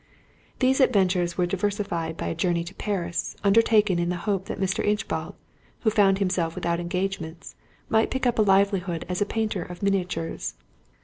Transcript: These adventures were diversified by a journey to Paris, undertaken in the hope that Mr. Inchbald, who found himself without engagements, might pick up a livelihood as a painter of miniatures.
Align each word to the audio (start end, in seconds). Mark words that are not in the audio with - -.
These 0.57 0.79
adventures 0.79 1.37
were 1.37 1.45
diversified 1.45 2.17
by 2.17 2.25
a 2.25 2.33
journey 2.33 2.63
to 2.63 2.73
Paris, 2.73 3.35
undertaken 3.43 3.99
in 3.99 4.09
the 4.09 4.15
hope 4.25 4.45
that 4.45 4.59
Mr. 4.59 4.83
Inchbald, 4.83 5.35
who 5.81 5.91
found 5.91 6.17
himself 6.17 6.55
without 6.55 6.79
engagements, 6.79 7.53
might 7.87 8.09
pick 8.09 8.25
up 8.25 8.39
a 8.39 8.41
livelihood 8.41 9.05
as 9.07 9.21
a 9.21 9.27
painter 9.27 9.61
of 9.61 9.83
miniatures. 9.83 10.55